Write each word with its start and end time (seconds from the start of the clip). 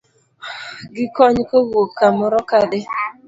Gi 0.95 1.05
kony 1.15 1.39
kowuok 1.49 1.89
kamoro 1.99 2.39
kadhi 2.49 2.79